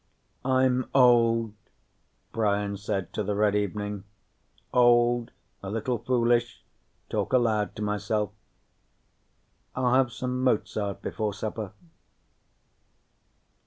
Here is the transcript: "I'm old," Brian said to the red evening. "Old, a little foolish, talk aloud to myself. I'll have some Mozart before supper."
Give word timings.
"I'm 0.43 0.89
old," 0.95 1.53
Brian 2.31 2.75
said 2.75 3.13
to 3.13 3.21
the 3.23 3.35
red 3.35 3.55
evening. 3.55 4.03
"Old, 4.73 5.29
a 5.61 5.69
little 5.69 5.99
foolish, 5.99 6.63
talk 7.07 7.33
aloud 7.33 7.75
to 7.75 7.83
myself. 7.83 8.31
I'll 9.75 9.93
have 9.93 10.11
some 10.11 10.41
Mozart 10.43 11.03
before 11.03 11.35
supper." 11.35 11.73